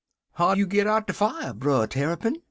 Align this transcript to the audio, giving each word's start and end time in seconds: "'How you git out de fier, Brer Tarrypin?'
"'How 0.33 0.53
you 0.53 0.65
git 0.65 0.87
out 0.87 1.05
de 1.05 1.13
fier, 1.13 1.53
Brer 1.53 1.85
Tarrypin?' 1.85 2.39